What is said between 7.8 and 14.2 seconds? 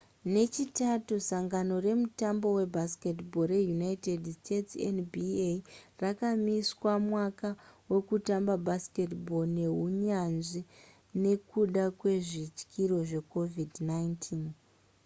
wekutamba basketball rehunyanzvi nekuda kwezvityiro zvecovid-19